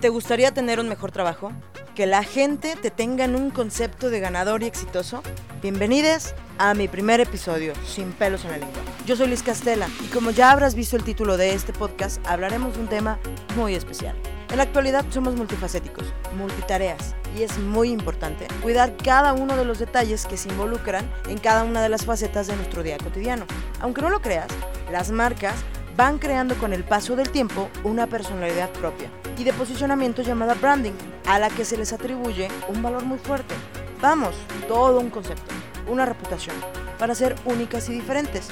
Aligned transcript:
¿Te 0.00 0.10
gustaría 0.10 0.54
tener 0.54 0.78
un 0.78 0.88
mejor 0.88 1.10
trabajo? 1.10 1.50
¿Que 1.96 2.06
la 2.06 2.22
gente 2.22 2.76
te 2.80 2.92
tenga 2.92 3.24
en 3.24 3.34
un 3.34 3.50
concepto 3.50 4.10
de 4.10 4.20
ganador 4.20 4.62
y 4.62 4.66
exitoso? 4.66 5.24
Bienvenidos 5.60 6.36
a 6.56 6.72
mi 6.74 6.86
primer 6.86 7.20
episodio, 7.20 7.72
Sin 7.84 8.12
pelos 8.12 8.44
en 8.44 8.52
la 8.52 8.58
lengua. 8.58 8.80
Yo 9.06 9.16
soy 9.16 9.26
Liz 9.26 9.42
Castela 9.42 9.88
y 10.04 10.06
como 10.06 10.30
ya 10.30 10.52
habrás 10.52 10.76
visto 10.76 10.94
el 10.94 11.02
título 11.02 11.36
de 11.36 11.52
este 11.52 11.72
podcast, 11.72 12.24
hablaremos 12.28 12.74
de 12.74 12.82
un 12.82 12.86
tema 12.86 13.18
muy 13.56 13.74
especial. 13.74 14.14
En 14.50 14.58
la 14.58 14.62
actualidad 14.62 15.04
somos 15.10 15.34
multifacéticos, 15.34 16.06
multitareas, 16.36 17.16
y 17.36 17.42
es 17.42 17.58
muy 17.58 17.90
importante 17.90 18.46
cuidar 18.62 18.96
cada 18.98 19.32
uno 19.32 19.56
de 19.56 19.64
los 19.64 19.80
detalles 19.80 20.26
que 20.26 20.36
se 20.36 20.48
involucran 20.48 21.10
en 21.28 21.38
cada 21.38 21.64
una 21.64 21.82
de 21.82 21.88
las 21.88 22.04
facetas 22.04 22.46
de 22.46 22.54
nuestro 22.54 22.84
día 22.84 22.98
cotidiano. 22.98 23.46
Aunque 23.80 24.02
no 24.02 24.10
lo 24.10 24.22
creas, 24.22 24.46
las 24.92 25.10
marcas 25.10 25.56
van 25.96 26.18
creando 26.18 26.54
con 26.54 26.72
el 26.72 26.84
paso 26.84 27.16
del 27.16 27.30
tiempo 27.30 27.68
una 27.82 28.06
personalidad 28.06 28.70
propia 28.70 29.10
y 29.38 29.44
de 29.44 29.52
posicionamiento 29.52 30.22
llamada 30.22 30.54
branding, 30.54 30.92
a 31.26 31.38
la 31.38 31.48
que 31.48 31.64
se 31.64 31.76
les 31.76 31.92
atribuye 31.92 32.48
un 32.68 32.82
valor 32.82 33.04
muy 33.04 33.18
fuerte. 33.18 33.54
Vamos, 34.00 34.34
todo 34.66 34.98
un 34.98 35.10
concepto, 35.10 35.54
una 35.86 36.04
reputación, 36.04 36.56
para 36.98 37.14
ser 37.14 37.36
únicas 37.44 37.88
y 37.88 37.92
diferentes. 37.92 38.48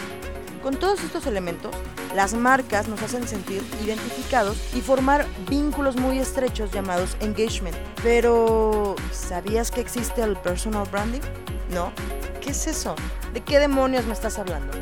Con 0.62 0.76
todos 0.76 1.02
estos 1.02 1.26
elementos, 1.26 1.74
las 2.14 2.34
marcas 2.34 2.88
nos 2.88 3.02
hacen 3.02 3.26
sentir 3.26 3.62
identificados 3.84 4.56
y 4.74 4.80
formar 4.80 5.26
vínculos 5.48 5.96
muy 5.96 6.18
estrechos 6.18 6.72
llamados 6.72 7.16
engagement. 7.20 7.76
Pero, 8.02 8.94
¿sabías 9.12 9.70
que 9.70 9.80
existe 9.80 10.22
el 10.22 10.36
personal 10.36 10.88
branding? 10.90 11.20
¿No? 11.72 11.92
¿Qué 12.40 12.50
es 12.50 12.66
eso? 12.66 12.94
¿De 13.32 13.40
qué 13.40 13.58
demonios 13.58 14.06
me 14.06 14.12
estás 14.12 14.38
hablando? 14.38 14.72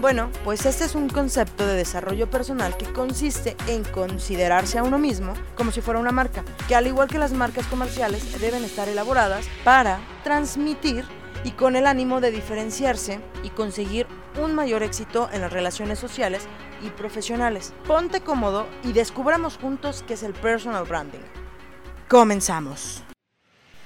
Bueno, 0.00 0.30
pues 0.44 0.64
este 0.64 0.84
es 0.84 0.94
un 0.94 1.08
concepto 1.08 1.66
de 1.66 1.74
desarrollo 1.74 2.30
personal 2.30 2.76
que 2.76 2.92
consiste 2.92 3.56
en 3.66 3.82
considerarse 3.82 4.78
a 4.78 4.84
uno 4.84 4.96
mismo 4.96 5.34
como 5.56 5.72
si 5.72 5.80
fuera 5.80 5.98
una 5.98 6.12
marca, 6.12 6.44
que 6.68 6.76
al 6.76 6.86
igual 6.86 7.08
que 7.08 7.18
las 7.18 7.32
marcas 7.32 7.66
comerciales 7.66 8.40
deben 8.40 8.62
estar 8.62 8.88
elaboradas 8.88 9.48
para 9.64 9.98
transmitir 10.22 11.04
y 11.42 11.50
con 11.50 11.74
el 11.74 11.84
ánimo 11.84 12.20
de 12.20 12.30
diferenciarse 12.30 13.20
y 13.42 13.50
conseguir 13.50 14.06
un 14.40 14.54
mayor 14.54 14.84
éxito 14.84 15.28
en 15.32 15.40
las 15.40 15.52
relaciones 15.52 15.98
sociales 15.98 16.44
y 16.80 16.90
profesionales. 16.90 17.72
Ponte 17.84 18.20
cómodo 18.20 18.68
y 18.84 18.92
descubramos 18.92 19.58
juntos 19.58 20.04
qué 20.06 20.14
es 20.14 20.22
el 20.22 20.32
personal 20.32 20.84
branding. 20.84 21.18
Comenzamos. 22.06 23.02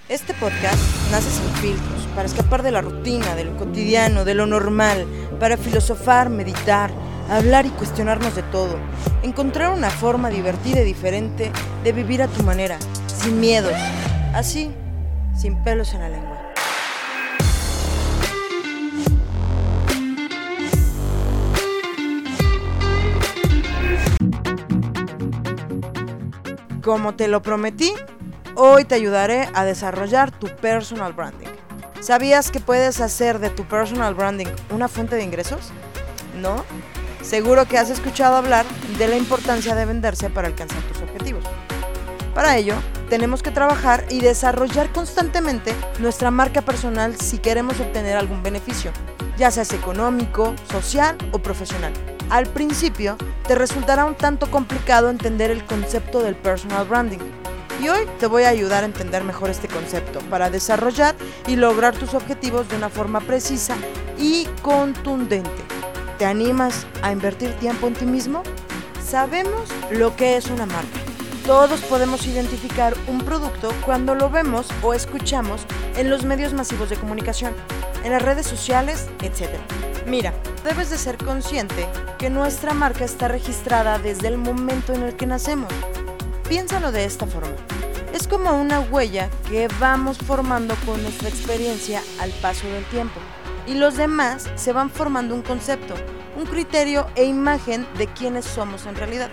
Este 0.09 0.35
podcast 0.35 0.77
nace 1.11 1.31
sin 1.31 1.49
filtros, 1.55 2.07
para 2.15 2.27
escapar 2.27 2.63
de 2.63 2.71
la 2.71 2.83
rutina, 2.83 3.35
de 3.35 3.45
lo 3.45 3.57
cotidiano, 3.57 4.27
de 4.27 4.35
lo 4.35 4.47
normal, 4.47 5.07
para 5.43 5.57
filosofar, 5.57 6.31
meditar, 6.31 6.93
hablar 7.29 7.67
y 7.67 7.71
cuestionarnos 7.71 8.37
de 8.37 8.45
todo. 8.45 8.79
Encontrar 9.25 9.73
una 9.73 9.91
forma 9.91 10.31
divertida 10.31 10.83
y 10.83 10.85
diferente 10.85 11.51
de 11.83 11.93
vivir 11.93 12.23
a 12.23 12.29
tu 12.29 12.45
manera, 12.45 12.79
sin 13.09 13.41
miedos, 13.41 13.73
así, 14.35 14.71
sin 15.37 15.61
pelos 15.65 15.95
en 15.95 16.01
la 16.01 16.09
lengua. 16.11 16.39
Como 26.85 27.17
te 27.17 27.27
lo 27.27 27.43
prometí, 27.43 27.93
hoy 28.55 28.85
te 28.85 28.95
ayudaré 28.95 29.49
a 29.55 29.65
desarrollar 29.65 30.31
tu 30.31 30.47
personal 30.47 31.13
branding. 31.13 31.42
¿Sabías 32.03 32.51
que 32.51 32.59
puedes 32.59 33.01
hacer 33.01 33.39
de 33.39 33.49
tu 33.49 33.63
personal 33.63 34.17
branding 34.17 34.49
una 34.71 34.89
fuente 34.89 35.15
de 35.15 35.23
ingresos? 35.23 35.71
¿No? 36.37 36.65
Seguro 37.23 37.67
que 37.67 37.79
has 37.79 37.91
escuchado 37.91 38.35
hablar 38.35 38.67
de 38.99 39.07
la 39.07 39.17
importancia 39.17 39.77
de 39.77 39.85
venderse 39.85 40.29
para 40.29 40.49
alcanzar 40.49 40.83
tus 40.83 41.01
objetivos. 41.01 41.45
Para 42.35 42.57
ello, 42.57 42.75
tenemos 43.09 43.45
que 43.45 43.53
trabajar 43.53 44.05
y 44.11 44.19
desarrollar 44.19 44.91
constantemente 44.91 45.77
nuestra 46.01 46.33
marca 46.33 46.63
personal 46.63 47.15
si 47.21 47.39
queremos 47.39 47.79
obtener 47.79 48.17
algún 48.17 48.43
beneficio, 48.43 48.91
ya 49.39 49.53
sea 49.53 49.63
económico, 49.63 50.57
social 50.73 51.17
o 51.31 51.39
profesional. 51.39 51.93
Al 52.31 52.47
principio, 52.49 53.17
te 53.47 53.55
resultará 53.55 54.07
un 54.07 54.17
tanto 54.17 54.51
complicado 54.51 55.09
entender 55.09 55.53
el 55.53 55.65
concepto 55.67 56.21
del 56.21 56.35
personal 56.35 56.85
branding. 56.85 57.21
Y 57.81 57.89
hoy 57.89 58.07
te 58.19 58.27
voy 58.27 58.45
a 58.45 58.51
ayudar 58.51 58.83
a 58.83 58.87
entender 58.87 59.25
mejor 59.25 59.51
este 59.51 59.69
concepto 59.69 60.21
para 60.31 60.51
desarrollar 60.51 61.15
y 61.47 61.57
lograr 61.57 61.95
tus 61.95 62.15
objetivos 62.15 62.69
de 62.69 62.77
una 62.77 62.89
forma 62.89 63.21
precisa 63.21 63.77
y 64.19 64.47
contundente. 64.63 65.51
¿Te 66.19 66.27
animas 66.27 66.87
a 67.03 67.11
invertir 67.11 67.53
tiempo 67.55 67.89
en 67.89 67.95
ti 67.95 68.05
mismo? 68.05 68.43
Sabemos 69.05 69.69
lo 69.91 70.15
que 70.15 70.37
es 70.37 70.47
una 70.47 70.67
marca. 70.67 71.01
Todos 71.47 71.81
podemos 71.81 72.25
identificar 72.27 72.95
un 73.09 73.19
producto 73.19 73.73
cuando 73.85 74.15
lo 74.15 74.31
vemos 74.31 74.69
o 74.83 74.95
escuchamos 74.95 75.67
en 75.97 76.09
los 76.09 76.25
medios 76.25 76.53
masivos 76.53 76.89
de 76.89 76.97
comunicación, 76.97 77.53
en 78.05 78.13
las 78.13 78.23
redes 78.23 78.47
sociales, 78.47 79.09
etc. 79.23 79.51
Mira, 80.07 80.33
debes 80.65 80.91
de 80.91 80.99
ser 80.99 81.17
consciente 81.17 81.89
que 82.19 82.31
nuestra 82.31 82.75
marca 82.75 83.05
está 83.05 83.27
registrada 83.27 83.99
desde 83.99 84.29
el 84.29 84.39
momento 84.39 84.93
en 84.93 85.03
el 85.03 85.17
que 85.17 85.27
nacemos. 85.27 85.73
Piénsalo 86.49 86.93
de 86.93 87.05
esta 87.05 87.27
forma. 87.27 87.55
Es 88.13 88.29
como 88.29 88.61
una 88.61 88.81
huella 88.81 89.31
que 89.49 89.69
vamos 89.81 90.19
formando 90.19 90.75
con 90.85 91.03
nuestra 91.03 91.29
experiencia 91.29 92.03
al 92.21 92.31
paso 92.31 92.67
del 92.67 92.85
tiempo. 92.87 93.21
Y 93.67 93.75
los 93.75 93.97
demás 93.97 94.51
se 94.57 94.73
van 94.73 94.91
formando 94.91 95.35
un 95.35 95.43
concepto, 95.43 95.95
un 96.37 96.45
criterio 96.45 97.07
e 97.15 97.25
imagen 97.25 97.87
de 97.97 98.07
quiénes 98.09 98.45
somos 98.45 98.87
en 98.87 98.97
realidad. 98.97 99.31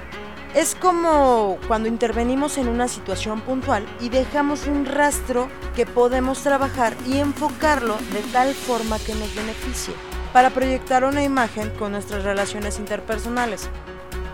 Es 0.55 0.75
como 0.75 1.59
cuando 1.67 1.87
intervenimos 1.87 2.57
en 2.57 2.69
una 2.69 2.87
situación 2.87 3.41
puntual 3.41 3.85
y 3.99 4.09
dejamos 4.09 4.65
un 4.65 4.85
rastro 4.85 5.47
que 5.75 5.85
podemos 5.85 6.41
trabajar 6.41 6.95
y 7.05 7.17
enfocarlo 7.17 7.97
de 8.13 8.21
tal 8.31 8.55
forma 8.55 8.97
que 8.97 9.13
nos 9.13 9.33
beneficie 9.35 9.93
para 10.33 10.49
proyectar 10.49 11.03
una 11.03 11.23
imagen 11.23 11.69
con 11.71 11.91
nuestras 11.91 12.23
relaciones 12.23 12.79
interpersonales. 12.79 13.69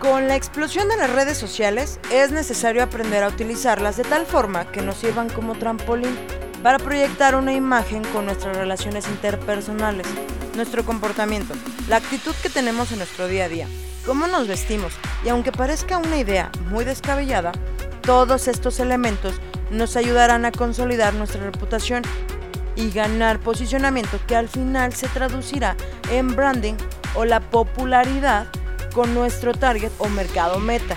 Con 0.00 0.28
la 0.28 0.36
explosión 0.36 0.88
de 0.88 0.96
las 0.98 1.10
redes 1.10 1.38
sociales 1.38 1.98
es 2.12 2.30
necesario 2.30 2.82
aprender 2.82 3.22
a 3.22 3.28
utilizarlas 3.28 3.96
de 3.96 4.04
tal 4.04 4.26
forma 4.26 4.70
que 4.70 4.82
nos 4.82 4.98
sirvan 4.98 5.30
como 5.30 5.54
trampolín 5.54 6.14
para 6.62 6.78
proyectar 6.78 7.34
una 7.34 7.54
imagen 7.54 8.04
con 8.12 8.26
nuestras 8.26 8.56
relaciones 8.56 9.08
interpersonales, 9.08 10.06
nuestro 10.54 10.84
comportamiento, 10.84 11.54
la 11.88 11.96
actitud 11.96 12.34
que 12.42 12.50
tenemos 12.50 12.92
en 12.92 12.98
nuestro 12.98 13.26
día 13.26 13.46
a 13.46 13.48
día, 13.48 13.68
cómo 14.04 14.26
nos 14.26 14.46
vestimos 14.46 14.92
y 15.24 15.30
aunque 15.30 15.50
parezca 15.50 15.96
una 15.96 16.18
idea 16.18 16.50
muy 16.68 16.84
descabellada, 16.84 17.52
todos 18.02 18.48
estos 18.48 18.78
elementos 18.80 19.34
nos 19.70 19.96
ayudarán 19.96 20.44
a 20.44 20.52
consolidar 20.52 21.14
nuestra 21.14 21.42
reputación 21.42 22.02
y 22.76 22.90
ganar 22.90 23.40
posicionamiento 23.40 24.20
que 24.26 24.36
al 24.36 24.48
final 24.48 24.92
se 24.92 25.08
traducirá 25.08 25.74
en 26.10 26.36
branding 26.36 26.74
o 27.14 27.24
la 27.24 27.40
popularidad 27.40 28.46
con 28.96 29.12
nuestro 29.12 29.52
target 29.52 29.92
o 29.98 30.08
mercado 30.08 30.58
meta. 30.58 30.96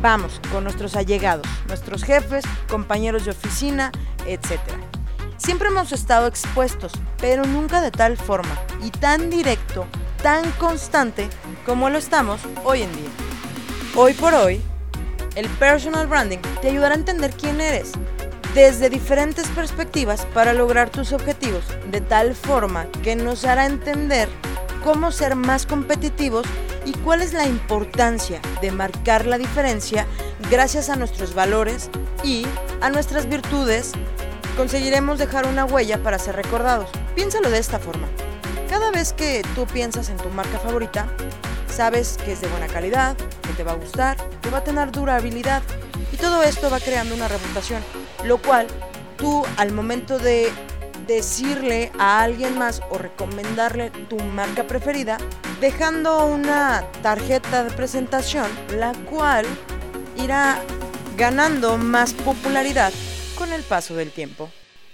Vamos, 0.00 0.40
con 0.50 0.64
nuestros 0.64 0.96
allegados, 0.96 1.46
nuestros 1.68 2.02
jefes, 2.02 2.42
compañeros 2.66 3.26
de 3.26 3.32
oficina, 3.32 3.92
etc. 4.26 4.58
Siempre 5.36 5.68
hemos 5.68 5.92
estado 5.92 6.28
expuestos, 6.28 6.92
pero 7.18 7.44
nunca 7.44 7.82
de 7.82 7.90
tal 7.90 8.16
forma 8.16 8.58
y 8.82 8.90
tan 8.90 9.28
directo, 9.28 9.86
tan 10.22 10.50
constante 10.52 11.28
como 11.66 11.90
lo 11.90 11.98
estamos 11.98 12.40
hoy 12.64 12.82
en 12.82 12.92
día. 12.92 13.10
Hoy 13.94 14.14
por 14.14 14.32
hoy, 14.32 14.62
el 15.34 15.46
personal 15.58 16.06
branding 16.06 16.38
te 16.62 16.70
ayudará 16.70 16.94
a 16.94 16.98
entender 16.98 17.32
quién 17.32 17.60
eres, 17.60 17.92
desde 18.54 18.88
diferentes 18.88 19.46
perspectivas 19.48 20.24
para 20.32 20.54
lograr 20.54 20.88
tus 20.88 21.12
objetivos, 21.12 21.64
de 21.90 22.00
tal 22.00 22.34
forma 22.34 22.86
que 23.02 23.14
nos 23.14 23.44
hará 23.44 23.66
entender 23.66 24.26
cómo 24.82 25.12
ser 25.12 25.36
más 25.36 25.66
competitivos 25.66 26.46
y 26.86 26.92
cuál 26.92 27.20
es 27.20 27.34
la 27.34 27.46
importancia 27.46 28.40
de 28.62 28.70
marcar 28.70 29.26
la 29.26 29.36
diferencia 29.36 30.06
gracias 30.50 30.88
a 30.88 30.96
nuestros 30.96 31.34
valores 31.34 31.90
y 32.24 32.46
a 32.80 32.88
nuestras 32.88 33.28
virtudes. 33.28 33.92
Conseguiremos 34.56 35.18
dejar 35.18 35.46
una 35.46 35.66
huella 35.66 36.02
para 36.02 36.18
ser 36.18 36.36
recordados. 36.36 36.88
Piénsalo 37.14 37.50
de 37.50 37.58
esta 37.58 37.78
forma. 37.78 38.08
Cada 38.70 38.90
vez 38.90 39.12
que 39.12 39.42
tú 39.54 39.66
piensas 39.66 40.08
en 40.08 40.16
tu 40.16 40.30
marca 40.30 40.58
favorita, 40.58 41.06
sabes 41.68 42.16
que 42.24 42.32
es 42.32 42.40
de 42.40 42.48
buena 42.48 42.68
calidad, 42.68 43.16
que 43.16 43.52
te 43.52 43.64
va 43.64 43.72
a 43.72 43.76
gustar, 43.76 44.16
que 44.40 44.48
va 44.48 44.58
a 44.58 44.64
tener 44.64 44.90
durabilidad 44.92 45.62
y 46.10 46.16
todo 46.16 46.42
esto 46.42 46.70
va 46.70 46.80
creando 46.80 47.14
una 47.14 47.28
reputación 47.28 47.82
lo 48.26 48.38
cual 48.38 48.66
tú 49.16 49.44
al 49.56 49.72
momento 49.72 50.18
de 50.18 50.50
decirle 51.06 51.92
a 51.98 52.22
alguien 52.22 52.58
más 52.58 52.82
o 52.90 52.98
recomendarle 52.98 53.90
tu 54.08 54.18
marca 54.18 54.64
preferida, 54.66 55.18
dejando 55.60 56.26
una 56.26 56.84
tarjeta 57.02 57.64
de 57.64 57.70
presentación, 57.70 58.46
la 58.76 58.92
cual 59.10 59.46
irá 60.16 60.58
ganando 61.16 61.78
más 61.78 62.12
popularidad 62.12 62.92
con 63.38 63.52
el 63.52 63.62
paso 63.62 63.94
del 63.94 64.10
tiempo. 64.10 64.50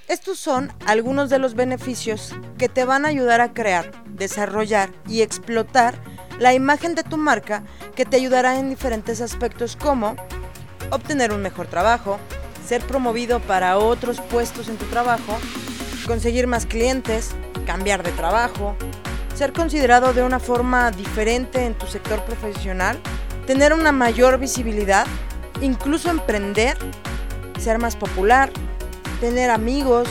Estos 0.09 0.39
son 0.39 0.73
algunos 0.87 1.31
de 1.31 1.39
los 1.39 1.55
beneficios 1.55 2.35
que 2.59 2.69
te 2.69 2.85
van 2.85 3.05
a 3.05 3.09
ayudar 3.09 3.41
a 3.41 3.55
crear, 3.55 3.91
desarrollar 4.09 4.91
y 5.09 5.23
explotar 5.23 5.95
la 6.39 6.55
imagen 6.55 6.95
de 6.95 7.05
tu 7.05 7.17
marca 7.17 7.63
que 7.95 8.05
te 8.05 8.17
ayudará 8.17 8.59
en 8.59 8.69
diferentes 8.69 9.21
aspectos 9.21 9.77
como 9.77 10.17
obtener 10.91 11.33
un 11.33 11.41
mejor 11.41 11.67
trabajo, 11.67 12.19
ser 12.67 12.83
promovido 12.83 13.41
para 13.41 13.79
otros 13.79 14.21
puestos 14.21 14.69
en 14.69 14.77
tu 14.77 14.85
trabajo, 14.87 15.39
conseguir 16.07 16.47
más 16.47 16.67
clientes, 16.67 17.31
cambiar 17.67 18.03
de 18.03 18.13
trabajo, 18.13 18.77
ser 19.35 19.53
considerado 19.53 20.13
de 20.13 20.23
una 20.23 20.39
forma 20.39 20.91
diferente 20.91 21.65
en 21.65 21.75
tu 21.75 21.87
sector 21.87 22.23
profesional, 22.25 22.99
tener 23.47 23.73
una 23.73 23.93
mayor 23.93 24.39
visibilidad, 24.39 25.07
incluso 25.61 26.11
emprender, 26.11 26.77
ser 27.59 27.79
más 27.79 27.97
popular, 27.97 28.51
tener 29.21 29.51
amigos, 29.51 30.09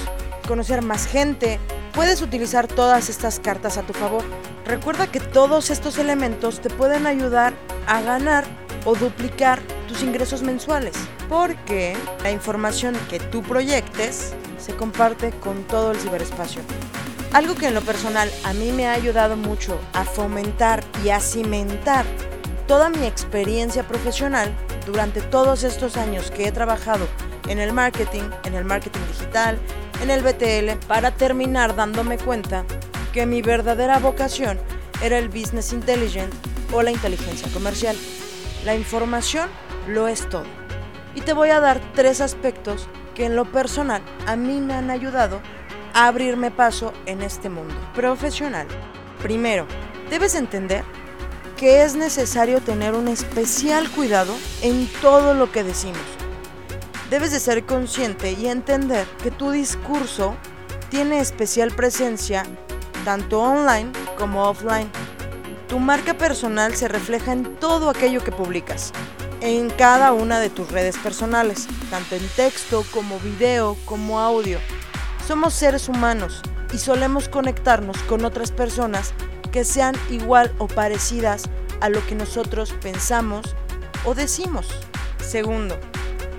conocer 0.47 0.81
más 0.81 1.05
gente. 1.05 1.59
Puedes 1.93 2.21
utilizar 2.21 2.67
todas 2.67 3.09
estas 3.09 3.39
cartas 3.39 3.77
a 3.77 3.83
tu 3.83 3.93
favor. 3.93 4.23
Recuerda 4.65 5.07
que 5.07 5.19
todos 5.19 5.69
estos 5.69 5.97
elementos 5.97 6.61
te 6.61 6.69
pueden 6.69 7.05
ayudar 7.05 7.53
a 7.87 8.01
ganar 8.01 8.45
o 8.85 8.95
duplicar 8.95 9.59
tus 9.87 10.01
ingresos 10.01 10.41
mensuales, 10.41 10.95
porque 11.29 11.95
la 12.23 12.31
información 12.31 12.95
que 13.09 13.19
tú 13.19 13.41
proyectes 13.43 14.33
se 14.61 14.75
comparte 14.75 15.31
con 15.31 15.63
todo 15.63 15.91
el 15.91 15.97
ciberespacio. 15.97 16.61
Algo 17.33 17.55
que 17.55 17.67
en 17.67 17.73
lo 17.73 17.81
personal 17.81 18.29
a 18.43 18.53
mí 18.53 18.71
me 18.71 18.87
ha 18.87 18.93
ayudado 18.93 19.37
mucho 19.37 19.79
a 19.93 20.03
fomentar 20.03 20.83
y 21.03 21.09
a 21.09 21.19
cimentar 21.19 22.05
toda 22.67 22.89
mi 22.89 23.05
experiencia 23.05 23.87
profesional 23.87 24.53
durante 24.85 25.21
todos 25.21 25.63
estos 25.63 25.97
años 25.97 26.31
que 26.31 26.47
he 26.47 26.51
trabajado 26.51 27.07
en 27.47 27.59
el 27.59 27.73
marketing, 27.73 28.23
en 28.45 28.53
el 28.53 28.65
marketing 28.65 29.01
digital, 29.09 29.57
en 30.01 30.09
el 30.09 30.21
BTL, 30.21 30.85
para 30.87 31.11
terminar 31.11 31.75
dándome 31.75 32.17
cuenta 32.17 32.65
que 33.13 33.25
mi 33.25 33.41
verdadera 33.41 33.99
vocación 33.99 34.59
era 35.01 35.17
el 35.17 35.29
business 35.29 35.73
intelligence 35.73 36.35
o 36.71 36.81
la 36.81 36.91
inteligencia 36.91 37.47
comercial. 37.53 37.95
La 38.65 38.75
información 38.75 39.49
lo 39.87 40.07
es 40.07 40.29
todo. 40.29 40.45
Y 41.15 41.21
te 41.21 41.33
voy 41.33 41.49
a 41.49 41.59
dar 41.59 41.81
tres 41.93 42.21
aspectos 42.21 42.87
que 43.15 43.25
en 43.25 43.35
lo 43.35 43.45
personal 43.45 44.01
a 44.27 44.35
mí 44.35 44.59
me 44.61 44.73
han 44.73 44.89
ayudado 44.89 45.41
a 45.93 46.07
abrirme 46.07 46.51
paso 46.51 46.93
en 47.05 47.21
este 47.21 47.49
mundo 47.49 47.73
profesional. 47.93 48.67
Primero, 49.21 49.65
debes 50.09 50.35
entender 50.35 50.83
que 51.57 51.83
es 51.83 51.95
necesario 51.95 52.59
tener 52.59 52.95
un 52.95 53.07
especial 53.07 53.89
cuidado 53.91 54.33
en 54.61 54.87
todo 55.01 55.33
lo 55.33 55.51
que 55.51 55.63
decimos. 55.63 56.01
Debes 57.09 57.31
de 57.31 57.39
ser 57.39 57.65
consciente 57.65 58.31
y 58.31 58.47
entender 58.47 59.05
que 59.21 59.31
tu 59.31 59.51
discurso 59.51 60.35
tiene 60.89 61.19
especial 61.19 61.71
presencia 61.71 62.43
tanto 63.05 63.41
online 63.41 63.91
como 64.17 64.43
offline. 64.43 64.89
Tu 65.67 65.79
marca 65.79 66.17
personal 66.17 66.75
se 66.75 66.87
refleja 66.87 67.31
en 67.31 67.55
todo 67.57 67.89
aquello 67.89 68.23
que 68.23 68.31
publicas, 68.31 68.91
en 69.41 69.71
cada 69.71 70.13
una 70.13 70.39
de 70.39 70.51
tus 70.51 70.71
redes 70.71 70.97
personales, 70.97 71.67
tanto 71.89 72.15
en 72.15 72.27
texto 72.29 72.85
como 72.93 73.19
video 73.19 73.75
como 73.85 74.19
audio. 74.19 74.59
Somos 75.27 75.55
seres 75.55 75.89
humanos 75.89 76.41
y 76.71 76.77
solemos 76.77 77.27
conectarnos 77.27 77.97
con 78.03 78.23
otras 78.23 78.51
personas 78.51 79.13
que 79.51 79.65
sean 79.65 79.95
igual 80.09 80.53
o 80.59 80.67
parecidas 80.67 81.43
a 81.81 81.89
lo 81.89 82.05
que 82.05 82.15
nosotros 82.15 82.73
pensamos 82.81 83.55
o 84.05 84.13
decimos. 84.13 84.69
Segundo, 85.19 85.77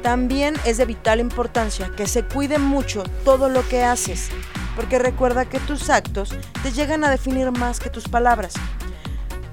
también 0.02 0.54
es 0.64 0.78
de 0.78 0.84
vital 0.84 1.18
importancia 1.18 1.90
que 1.96 2.06
se 2.06 2.24
cuide 2.24 2.58
mucho 2.58 3.02
todo 3.24 3.48
lo 3.48 3.66
que 3.68 3.82
haces, 3.82 4.30
porque 4.76 5.00
recuerda 5.00 5.44
que 5.44 5.58
tus 5.58 5.90
actos 5.90 6.34
te 6.62 6.70
llegan 6.70 7.04
a 7.04 7.10
definir 7.10 7.50
más 7.50 7.80
que 7.80 7.90
tus 7.90 8.08
palabras. 8.08 8.54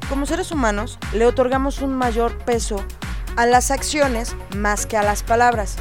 Como 0.07 0.25
seres 0.25 0.51
humanos, 0.51 0.98
le 1.13 1.25
otorgamos 1.25 1.81
un 1.81 1.94
mayor 1.94 2.36
peso 2.40 2.84
a 3.36 3.46
las 3.46 3.72
acciones 3.72 4.36
más 4.56 4.86
que 4.86 4.98
a 4.98 5.04
las 5.04 5.24
palabras. 5.24 5.76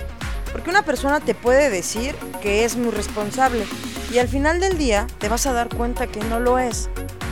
Porque 0.53 0.71
una 0.71 0.83
persona 0.83 1.21
te 1.21 1.35
puede 1.35 1.71
decir 1.71 2.15
que 2.43 2.65
es 2.65 2.77
muy 2.77 2.91
responsable 2.91 3.67
y 4.12 4.19
al 4.19 4.29
final 4.29 4.61
del 4.61 4.79
día 4.79 5.06
te 5.19 5.29
vas 5.29 5.47
a 5.47 5.53
dar 5.53 5.69
cuenta 5.69 6.06
que 6.06 6.21
no 6.21 6.41
lo 6.41 6.59
es. 6.59 6.89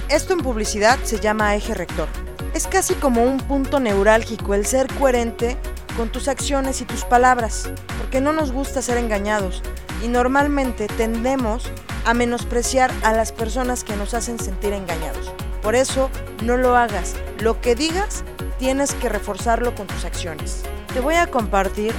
Esto 0.09 0.35
en 0.35 0.41
publicidad 0.41 0.99
se 1.03 1.21
llama 1.21 1.55
eje 1.57 1.75
rector. 1.75 2.09
Es 2.55 2.67
casi 2.67 2.95
como 2.95 3.25
un 3.25 3.39
punto 3.39 3.81
neurálgico 3.81 4.55
el 4.55 4.67
ser 4.67 4.87
coherente 4.95 5.57
con 5.97 6.11
tus 6.11 6.29
acciones 6.29 6.81
y 6.81 6.85
tus 6.85 7.05
palabras, 7.05 7.69
porque 7.99 8.21
no 8.21 8.33
nos 8.33 8.53
gusta 8.53 8.83
ser 8.83 8.99
engañados 8.99 9.63
y 10.03 10.09
normalmente 10.09 10.87
tendemos 10.89 11.71
a 12.05 12.15
menospreciar 12.15 12.93
a 13.03 13.13
las 13.13 13.33
personas 13.33 13.83
que 13.83 13.97
nos 13.97 14.15
hacen 14.15 14.39
sentir 14.39 14.73
engañados. 14.73 15.33
Por 15.63 15.75
eso, 15.75 16.11
no 16.43 16.57
lo 16.57 16.77
hagas. 16.77 17.15
Lo 17.41 17.61
que 17.61 17.75
digas, 17.75 18.25
tienes 18.59 18.95
que 18.95 19.09
reforzarlo 19.09 19.75
con 19.75 19.87
tus 19.87 20.05
acciones. 20.05 20.63
Te 20.93 21.01
voy 21.01 21.15
a 21.15 21.27
compartir 21.27 21.93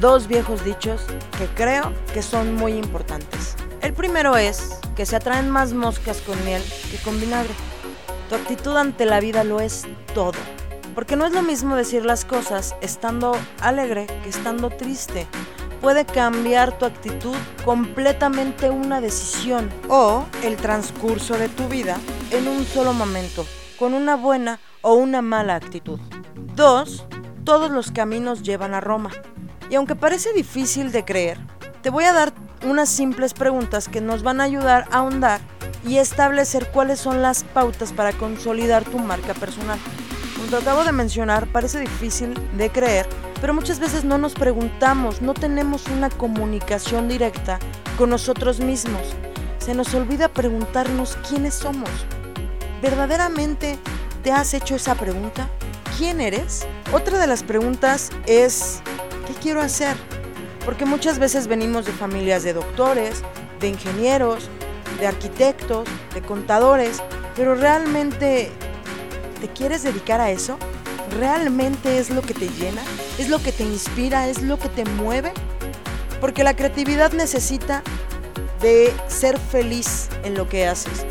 dos 0.00 0.28
viejos 0.28 0.64
dichos 0.64 1.04
que 1.38 1.46
creo 1.48 1.92
que 2.14 2.22
son 2.22 2.54
muy 2.54 2.72
importantes. 2.72 3.56
El 3.82 3.92
primero 3.92 4.36
es 4.36 4.78
que 4.96 5.06
se 5.06 5.16
atraen 5.16 5.50
más 5.50 5.72
moscas 5.72 6.20
con 6.20 6.42
miel 6.44 6.62
que 6.90 6.98
con 6.98 7.20
vinagre. 7.20 7.54
Tu 8.28 8.34
actitud 8.34 8.76
ante 8.76 9.06
la 9.06 9.20
vida 9.20 9.44
lo 9.44 9.60
es 9.60 9.86
todo. 10.14 10.38
Porque 10.94 11.16
no 11.16 11.26
es 11.26 11.32
lo 11.32 11.42
mismo 11.42 11.76
decir 11.76 12.04
las 12.04 12.24
cosas 12.24 12.74
estando 12.80 13.36
alegre 13.60 14.06
que 14.22 14.28
estando 14.28 14.70
triste. 14.70 15.26
Puede 15.80 16.04
cambiar 16.04 16.76
tu 16.78 16.84
actitud 16.84 17.36
completamente 17.64 18.68
una 18.68 19.00
decisión 19.00 19.70
o 19.88 20.26
el 20.42 20.56
transcurso 20.56 21.38
de 21.38 21.48
tu 21.48 21.68
vida 21.68 21.96
en 22.30 22.48
un 22.48 22.64
solo 22.64 22.92
momento, 22.92 23.46
con 23.78 23.94
una 23.94 24.14
buena 24.14 24.60
o 24.82 24.94
una 24.94 25.22
mala 25.22 25.54
actitud. 25.54 25.98
Dos, 26.54 27.06
todos 27.44 27.70
los 27.70 27.92
caminos 27.92 28.42
llevan 28.42 28.74
a 28.74 28.80
Roma. 28.80 29.10
Y 29.70 29.76
aunque 29.76 29.96
parece 29.96 30.32
difícil 30.34 30.92
de 30.92 31.04
creer, 31.04 31.38
te 31.82 31.88
voy 31.88 32.04
a 32.04 32.12
dar 32.12 32.34
unas 32.66 32.90
simples 32.90 33.32
preguntas 33.32 33.88
que 33.88 34.02
nos 34.02 34.22
van 34.22 34.40
a 34.40 34.44
ayudar 34.44 34.86
a 34.90 34.98
ahondar 34.98 35.40
y 35.86 35.96
establecer 35.96 36.70
cuáles 36.72 37.00
son 37.00 37.22
las 37.22 37.44
pautas 37.44 37.92
para 37.92 38.12
consolidar 38.12 38.84
tu 38.84 38.98
marca 38.98 39.32
personal. 39.32 39.78
Como 40.40 40.52
te 40.52 40.56
acabo 40.56 40.84
de 40.84 40.92
mencionar, 40.92 41.46
parece 41.48 41.80
difícil 41.80 42.32
de 42.56 42.70
creer, 42.70 43.06
pero 43.42 43.52
muchas 43.52 43.78
veces 43.78 44.04
no 44.04 44.16
nos 44.16 44.32
preguntamos, 44.32 45.20
no 45.20 45.34
tenemos 45.34 45.86
una 45.88 46.08
comunicación 46.08 47.08
directa 47.08 47.58
con 47.98 48.08
nosotros 48.08 48.58
mismos. 48.58 49.02
Se 49.58 49.74
nos 49.74 49.92
olvida 49.92 50.28
preguntarnos 50.28 51.18
quiénes 51.28 51.52
somos. 51.52 51.90
¿Verdaderamente 52.80 53.78
te 54.22 54.32
has 54.32 54.54
hecho 54.54 54.76
esa 54.76 54.94
pregunta? 54.94 55.46
¿Quién 55.98 56.22
eres? 56.22 56.66
Otra 56.90 57.18
de 57.18 57.26
las 57.26 57.42
preguntas 57.42 58.08
es 58.24 58.80
¿qué 59.26 59.34
quiero 59.34 59.60
hacer? 59.60 59.94
Porque 60.64 60.86
muchas 60.86 61.18
veces 61.18 61.48
venimos 61.48 61.84
de 61.84 61.92
familias 61.92 62.44
de 62.44 62.54
doctores, 62.54 63.22
de 63.60 63.68
ingenieros, 63.68 64.48
de 65.00 65.06
arquitectos, 65.06 65.86
de 66.14 66.22
contadores, 66.22 67.02
pero 67.36 67.54
realmente 67.54 68.50
¿te 69.40 69.48
quieres 69.48 69.82
dedicar 69.82 70.20
a 70.20 70.30
eso? 70.30 70.58
¿Realmente 71.18 71.98
es 71.98 72.10
lo 72.10 72.22
que 72.22 72.34
te 72.34 72.48
llena? 72.48 72.82
¿Es 73.18 73.28
lo 73.28 73.42
que 73.42 73.52
te 73.52 73.64
inspira? 73.64 74.28
¿Es 74.28 74.42
lo 74.42 74.58
que 74.58 74.68
te 74.68 74.84
mueve? 74.84 75.32
Porque 76.20 76.44
la 76.44 76.54
creatividad 76.54 77.12
necesita 77.12 77.82
de 78.60 78.92
ser 79.08 79.38
feliz 79.38 80.08
en 80.22 80.34
lo 80.34 80.48
que 80.48 80.66
haces. 80.66 81.04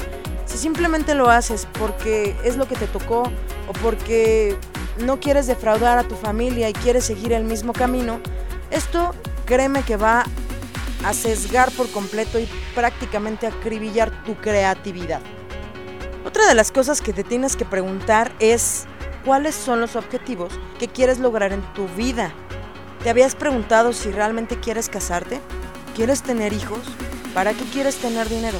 Si 0.45 0.57
simplemente 0.57 1.15
lo 1.15 1.29
haces 1.29 1.67
porque 1.79 2.35
es 2.43 2.57
lo 2.57 2.67
que 2.67 2.75
te 2.75 2.87
tocó 2.87 3.23
o 3.67 3.73
porque 3.81 4.55
no 4.99 5.19
quieres 5.19 5.47
defraudar 5.47 5.97
a 5.97 6.03
tu 6.03 6.15
familia 6.15 6.69
y 6.69 6.73
quieres 6.73 7.05
seguir 7.05 7.33
el 7.33 7.43
mismo 7.43 7.73
camino, 7.73 8.19
esto 8.71 9.13
créeme 9.45 9.83
que 9.83 9.97
va 9.97 10.25
a 11.03 11.13
sesgar 11.13 11.71
por 11.71 11.89
completo 11.91 12.39
y 12.39 12.47
prácticamente 12.75 13.47
acribillar 13.47 14.23
tu 14.23 14.35
creatividad. 14.35 15.21
Otra 16.25 16.47
de 16.47 16.55
las 16.55 16.71
cosas 16.71 17.01
que 17.01 17.13
te 17.13 17.23
tienes 17.23 17.55
que 17.55 17.65
preguntar 17.65 18.31
es 18.39 18.85
cuáles 19.23 19.55
son 19.55 19.79
los 19.79 19.95
objetivos 19.95 20.53
que 20.77 20.89
quieres 20.89 21.19
lograr 21.19 21.53
en 21.53 21.61
tu 21.73 21.87
vida. 21.89 22.33
¿Te 23.03 23.09
habías 23.09 23.35
preguntado 23.35 23.93
si 23.93 24.11
realmente 24.11 24.59
quieres 24.59 24.89
casarte? 24.89 25.39
¿Quieres 25.95 26.21
tener 26.21 26.51
hijos? 26.51 26.81
¿Para 27.33 27.53
qué 27.53 27.63
quieres 27.71 27.97
tener 27.97 28.27
dinero? 28.27 28.59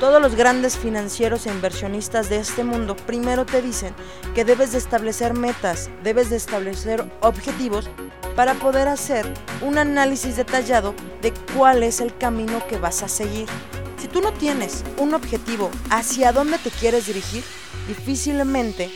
Todos 0.00 0.20
los 0.20 0.34
grandes 0.34 0.76
financieros 0.76 1.46
e 1.46 1.50
inversionistas 1.50 2.28
de 2.28 2.36
este 2.36 2.64
mundo 2.64 2.94
primero 2.94 3.46
te 3.46 3.62
dicen 3.62 3.94
que 4.34 4.44
debes 4.44 4.72
de 4.72 4.78
establecer 4.78 5.32
metas, 5.32 5.88
debes 6.02 6.28
de 6.28 6.36
establecer 6.36 7.04
objetivos 7.20 7.88
para 8.36 8.54
poder 8.54 8.88
hacer 8.88 9.24
un 9.62 9.78
análisis 9.78 10.36
detallado 10.36 10.94
de 11.22 11.32
cuál 11.56 11.84
es 11.84 12.00
el 12.00 12.16
camino 12.16 12.66
que 12.66 12.78
vas 12.78 13.02
a 13.02 13.08
seguir. 13.08 13.48
Si 14.02 14.08
tú 14.08 14.20
no 14.20 14.32
tienes 14.32 14.82
un 14.98 15.14
objetivo 15.14 15.70
hacia 15.88 16.32
dónde 16.32 16.58
te 16.58 16.70
quieres 16.70 17.06
dirigir, 17.06 17.44
difícilmente 17.86 18.90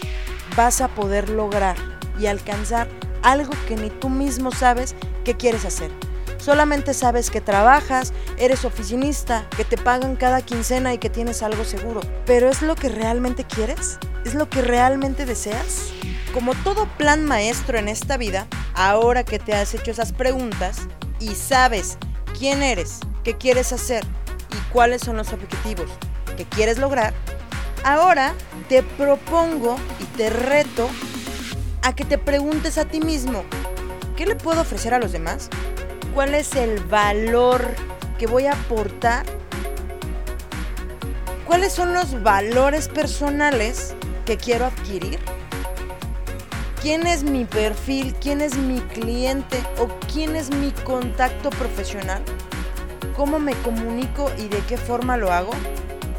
vas 0.57 0.81
a 0.81 0.89
poder 0.89 1.29
lograr 1.29 1.77
y 2.19 2.27
alcanzar 2.27 2.89
algo 3.23 3.53
que 3.69 3.77
ni 3.77 3.89
tú 3.89 4.09
mismo 4.09 4.51
sabes 4.51 4.97
que 5.25 5.37
quieres 5.37 5.65
hacer. 5.65 5.93
Solamente 6.39 6.93
sabes 6.93 7.31
que 7.31 7.41
trabajas, 7.41 8.13
eres 8.37 8.65
oficinista, 8.65 9.49
que 9.57 9.65
te 9.65 9.77
pagan 9.77 10.17
cada 10.17 10.43
quincena 10.43 10.93
y 10.93 10.99
que 10.99 11.09
tienes 11.09 11.41
algo 11.45 11.63
seguro. 11.63 12.01
¿Pero 12.25 12.49
es 12.49 12.61
lo 12.61 12.75
que 12.75 12.89
realmente 12.89 13.45
quieres? 13.45 14.01
¿Es 14.25 14.35
lo 14.35 14.51
que 14.51 14.61
realmente 14.61 15.25
deseas? 15.25 15.93
Como 16.35 16.53
todo 16.65 16.89
plan 16.99 17.25
maestro 17.25 17.79
en 17.79 17.87
esta 17.87 18.17
vida, 18.17 18.49
ahora 18.75 19.23
que 19.23 19.39
te 19.39 19.55
has 19.55 19.73
hecho 19.73 19.93
esas 19.93 20.13
preguntas 20.13 20.79
y 21.21 21.37
sabes 21.37 21.97
quién 22.37 22.65
eres, 22.65 22.99
qué 23.23 23.37
quieres 23.37 23.73
hacer 23.73 24.05
cuáles 24.77 25.01
son 25.01 25.17
los 25.17 25.33
objetivos 25.33 25.89
que 26.37 26.45
quieres 26.45 26.77
lograr, 26.77 27.15
ahora 27.83 28.35
te 28.69 28.83
propongo 28.83 29.77
y 29.99 30.05
te 30.19 30.29
reto 30.29 30.91
a 31.81 31.95
que 31.95 32.05
te 32.05 32.19
preguntes 32.19 32.77
a 32.77 32.85
ti 32.85 33.01
mismo, 33.01 33.43
¿qué 34.19 34.27
le 34.27 34.37
puedo 34.37 34.61
ofrecer 34.61 34.93
a 34.93 34.99
los 34.99 35.13
demás? 35.13 35.49
¿Cuál 36.13 36.35
es 36.35 36.55
el 36.57 36.79
valor 36.85 37.75
que 38.19 38.27
voy 38.27 38.45
a 38.45 38.53
aportar? 38.53 39.25
¿Cuáles 41.47 41.73
son 41.73 41.95
los 41.95 42.23
valores 42.23 42.89
personales 42.89 43.95
que 44.27 44.37
quiero 44.37 44.67
adquirir? 44.67 45.19
¿Quién 46.83 47.07
es 47.07 47.23
mi 47.23 47.47
perfil? 47.47 48.15
¿Quién 48.21 48.43
es 48.43 48.59
mi 48.59 48.81
cliente? 48.81 49.59
¿O 49.79 49.89
quién 50.13 50.37
es 50.37 50.51
mi 50.51 50.71
contacto 50.85 51.49
profesional? 51.49 52.23
¿Cómo 53.15 53.39
me 53.39 53.55
comunico 53.63 54.31
y 54.39 54.49
de 54.49 54.59
qué 54.61 54.77
forma 54.77 55.17
lo 55.17 55.33
hago? 55.33 55.53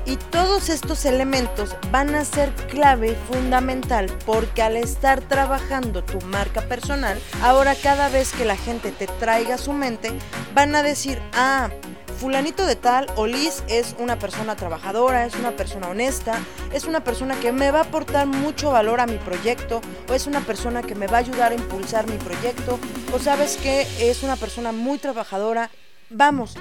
Y 0.05 0.15
todos 0.15 0.69
estos 0.69 1.03
elementos 1.03 1.75
van 1.91 2.15
a 2.15 2.23
ser 2.23 2.49
clave 2.69 3.11
y 3.11 3.33
fundamental 3.33 4.09
porque 4.25 4.61
al 4.61 4.77
estar 4.77 5.19
trabajando 5.19 6.01
tu 6.01 6.21
marca 6.21 6.61
personal, 6.61 7.19
ahora 7.41 7.75
cada 7.75 8.07
vez 8.07 8.31
que 8.31 8.45
la 8.45 8.55
gente 8.55 8.91
te 8.91 9.07
traiga 9.07 9.55
a 9.55 9.57
su 9.57 9.73
mente, 9.73 10.11
van 10.53 10.75
a 10.75 10.83
decir, 10.83 11.21
ah, 11.33 11.69
fulanito 12.17 12.65
de 12.65 12.75
tal 12.75 13.07
o 13.15 13.27
Liz 13.27 13.63
es 13.67 13.95
una 13.99 14.17
persona 14.17 14.55
trabajadora, 14.55 15.25
es 15.25 15.35
una 15.35 15.51
persona 15.51 15.89
honesta, 15.89 16.39
es 16.73 16.85
una 16.85 17.03
persona 17.03 17.39
que 17.39 17.51
me 17.51 17.71
va 17.71 17.79
a 17.79 17.83
aportar 17.83 18.27
mucho 18.27 18.71
valor 18.71 18.99
a 18.99 19.07
mi 19.07 19.17
proyecto 19.17 19.81
o 20.09 20.13
es 20.13 20.25
una 20.25 20.41
persona 20.41 20.81
que 20.81 20.95
me 20.95 21.07
va 21.07 21.17
a 21.17 21.19
ayudar 21.19 21.51
a 21.51 21.55
impulsar 21.55 22.09
mi 22.09 22.17
proyecto 22.17 22.79
o 23.13 23.19
sabes 23.19 23.57
que 23.57 23.85
es 23.99 24.23
una 24.23 24.35
persona 24.35 24.71
muy 24.71 24.97
trabajadora. 24.97 25.69
Vamos, 26.09 26.55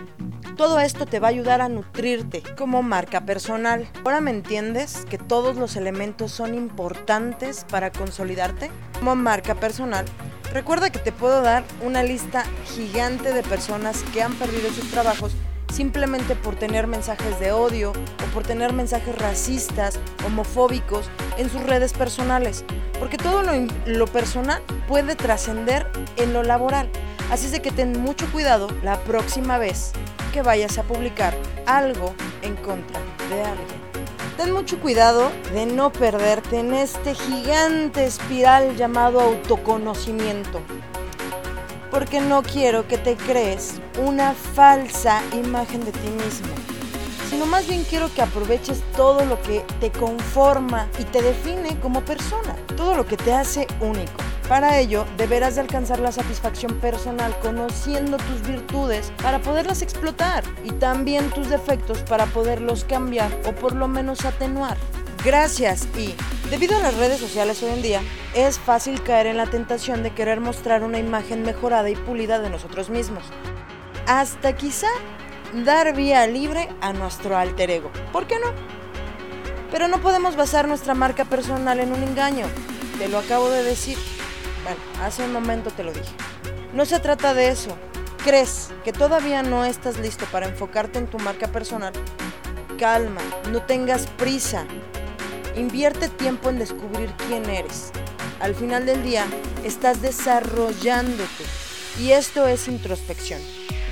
todo 0.57 0.81
esto 0.81 1.07
te 1.07 1.21
va 1.21 1.29
a 1.29 1.31
ayudar 1.31 1.61
a 1.61 1.69
nutrirte 1.69 2.43
como 2.59 2.83
marca 2.83 3.25
personal. 3.25 3.89
¿Ahora 4.05 4.21
me 4.21 4.33
entiendes 4.33 5.07
que 5.09 5.19
todos 5.19 5.55
los 5.55 5.77
elementos 5.77 6.33
son 6.33 6.57
importantes 6.57 7.65
para 7.71 7.93
consolidarte 7.93 8.73
como 8.99 9.15
marca 9.15 9.55
personal? 9.55 10.05
Recuerda 10.53 10.91
que 10.91 10.99
te 10.99 11.13
puedo 11.13 11.43
dar 11.43 11.63
una 11.81 12.03
lista 12.03 12.45
gigante 12.75 13.33
de 13.33 13.45
personas 13.45 14.03
que 14.13 14.21
han 14.21 14.35
perdido 14.35 14.69
sus 14.71 14.91
trabajos 14.91 15.37
simplemente 15.73 16.35
por 16.35 16.57
tener 16.57 16.89
mensajes 16.89 17.39
de 17.39 17.53
odio 17.53 17.91
o 17.93 18.35
por 18.35 18.43
tener 18.43 18.73
mensajes 18.73 19.17
racistas, 19.17 20.01
homofóbicos 20.27 21.09
en 21.39 21.51
sus 21.51 21.63
redes 21.63 21.93
personales. 21.93 22.65
Porque 22.99 23.17
todo 23.17 23.45
lo, 23.45 23.53
lo 23.87 24.07
personal 24.09 24.61
puede 24.89 25.15
trascender 25.15 25.87
en 26.17 26.33
lo 26.33 26.43
laboral. 26.43 26.91
Así 27.31 27.47
es 27.47 27.53
de 27.53 27.61
que 27.61 27.73
ten 27.73 28.01
mucho 28.01 28.31
cuidado 28.31 28.69
la 28.85 29.01
próxima 29.01 29.59
vez 29.59 29.91
que 30.33 30.43
vayas 30.43 30.79
a 30.79 30.85
publicar 30.85 31.35
algo 31.67 32.15
en 32.43 32.55
contra 32.57 33.01
de 33.29 33.43
alguien. 33.43 33.87
Ten 34.37 34.53
mucho 34.53 34.79
cuidado 34.79 35.33
de 35.53 35.67
no 35.67 35.91
perderte 35.91 36.61
en 36.61 36.73
este 36.73 37.15
gigante 37.15 38.05
espiral 38.05 38.77
llamado 38.77 39.21
autoconocimiento. 39.21 40.61
Porque 41.91 42.21
no 42.21 42.43
quiero 42.43 42.87
que 42.87 42.99
te 42.99 43.17
crees 43.17 43.81
una 43.99 44.35
falsa 44.35 45.23
imagen 45.33 45.85
de 45.85 45.93
ti 45.93 46.09
mismo, 46.09 46.55
sino 47.29 47.47
más 47.47 47.67
bien 47.67 47.83
quiero 47.85 48.13
que 48.13 48.23
aproveches 48.23 48.83
todo 48.95 49.25
lo 49.25 49.41
que 49.43 49.65
te 49.81 49.91
conforma 49.91 50.89
y 50.99 51.05
te 51.05 51.23
define 51.23 51.81
como 51.81 52.05
persona, 52.05 52.55
todo 52.77 52.95
lo 52.95 53.07
que 53.07 53.17
te 53.17 53.33
hace 53.33 53.67
único. 53.81 54.26
Para 54.49 54.79
ello, 54.79 55.07
deberás 55.17 55.57
de 55.57 55.63
alcanzar 55.63 55.99
la 55.99 56.13
satisfacción 56.13 56.79
personal 56.79 57.37
conociendo 57.41 58.17
tus 58.17 58.47
virtudes 58.47 59.13
para 59.21 59.41
poderlas 59.41 59.83
explotar 59.83 60.45
y 60.63 60.71
también 60.71 61.31
tus 61.31 61.49
defectos 61.49 61.99
para 62.03 62.27
poderlos 62.27 62.85
cambiar 62.85 63.29
o 63.45 63.53
por 63.53 63.75
lo 63.75 63.89
menos 63.89 64.25
atenuar. 64.25 64.77
Gracias 65.25 65.89
y, 65.99 66.15
debido 66.49 66.77
a 66.77 66.81
las 66.81 66.97
redes 66.97 67.19
sociales 67.19 67.61
hoy 67.65 67.71
en 67.71 67.83
día, 67.83 68.01
es 68.37 68.61
fácil 68.61 69.03
caer 69.03 69.27
en 69.27 69.37
la 69.37 69.47
tentación 69.47 70.05
de 70.05 70.15
querer 70.15 70.39
mostrar 70.41 70.85
una 70.85 71.01
imagen 71.01 71.43
mejorada 71.43 71.91
y 71.91 71.97
pulida 71.97 72.39
de 72.39 72.49
nosotros 72.49 72.89
mismos. 72.89 73.25
Hasta 74.07 74.55
quizá 74.55 74.87
dar 75.65 75.97
vía 75.97 76.25
libre 76.29 76.69
a 76.81 76.93
nuestro 76.93 77.37
alter 77.37 77.71
ego. 77.73 77.91
¿Por 78.13 78.29
qué 78.29 78.39
no? 78.39 78.53
Pero 79.73 79.89
no 79.89 80.01
podemos 80.01 80.37
basar 80.37 80.69
nuestra 80.69 80.95
marca 80.95 81.25
personal 81.25 81.81
en 81.81 81.93
un 81.93 82.05
engaño. 82.05 82.47
Te 82.99 83.09
lo 83.09 83.19
acabo 83.19 83.51
de 83.51 83.65
decir. 83.65 83.99
Hace 85.03 85.25
un 85.25 85.33
momento 85.33 85.71
te 85.71 85.85
lo 85.85 85.93
dije. 85.93 86.13
No 86.73 86.85
se 86.85 87.01
trata 87.01 87.35
de 87.35 87.49
eso. 87.49 87.77
¿Crees 88.25 88.71
que 88.85 88.93
todavía 88.93 89.43
no 89.43 89.65
estás 89.65 89.99
listo 89.99 90.27
para 90.33 90.47
enfocarte 90.47 90.99
en 90.99 91.07
tu 91.07 91.19
marca 91.19 91.49
personal? 91.49 91.93
Calma, 92.79 93.21
no 93.51 93.63
tengas 93.63 94.07
prisa. 94.07 94.67
Invierte 95.57 96.09
tiempo 96.09 96.51
en 96.51 96.59
descubrir 96.59 97.11
quién 97.29 97.49
eres. 97.49 97.93
Al 98.41 98.55
final 98.55 98.85
del 98.85 99.03
día, 99.03 99.25
estás 99.65 100.03
desarrollándote. 100.03 101.45
Y 101.99 102.13
esto 102.13 102.47
es 102.47 102.69
introspección. 102.69 103.41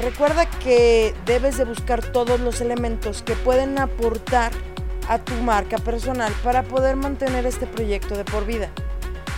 Recuerda 0.00 0.50
que 0.50 1.14
debes 1.24 1.56
de 1.56 1.64
buscar 1.64 2.04
todos 2.04 2.40
los 2.40 2.60
elementos 2.60 3.22
que 3.22 3.34
pueden 3.34 3.78
aportar 3.78 4.52
a 5.08 5.18
tu 5.18 5.34
marca 5.34 5.78
personal 5.78 6.32
para 6.42 6.64
poder 6.64 6.96
mantener 6.96 7.46
este 7.46 7.66
proyecto 7.66 8.16
de 8.16 8.24
por 8.24 8.44
vida. 8.44 8.70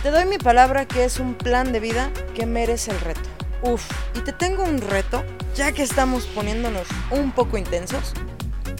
Te 0.03 0.11
doy 0.11 0.25
mi 0.25 0.37
palabra 0.37 0.87
que 0.87 1.05
es 1.05 1.19
un 1.19 1.33
plan 1.33 1.71
de 1.71 1.79
vida 1.79 2.11
que 2.35 2.45
merece 2.45 2.91
el 2.91 2.99
reto. 3.01 3.21
Uf, 3.63 3.83
y 4.13 4.19
te 4.19 4.31
tengo 4.31 4.63
un 4.63 4.79
reto, 4.79 5.23
ya 5.55 5.71
que 5.71 5.81
estamos 5.81 6.27
poniéndonos 6.27 6.87
un 7.09 7.31
poco 7.31 7.57
intensos. 7.57 8.13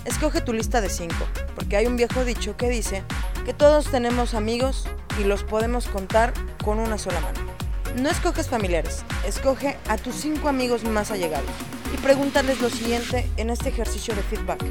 Escoge 0.06 0.42
tu 0.42 0.54
lista 0.54 0.80
de 0.80 0.90
5, 0.90 1.16
porque 1.56 1.76
hay 1.76 1.88
un 1.88 1.98
viejo 1.98 2.24
dicho 2.24 2.56
que 2.56 2.70
dice 2.70 3.04
que 3.46 3.54
todos 3.54 3.90
tenemos 3.90 4.36
amigos 4.36 4.88
y 5.20 5.24
los 5.24 5.44
podemos 5.44 5.88
contar 5.88 6.34
con 6.64 6.78
una 6.78 7.00
sola 7.00 7.20
mano. 7.20 7.40
No 7.96 8.10
escoges 8.10 8.48
familiares, 8.48 9.04
escoge 9.26 9.76
a 9.90 9.98
tus 9.98 10.16
5 10.16 10.48
amigos 10.48 10.84
más 10.84 11.10
allegados 11.10 11.50
y 11.92 11.98
pregúntales 11.98 12.62
lo 12.62 12.70
siguiente 12.70 13.28
en 13.38 13.50
este 13.50 13.70
ejercicio 13.70 14.14
de 14.14 14.22
feedback. 14.22 14.64